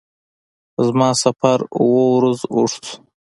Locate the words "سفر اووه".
1.23-2.05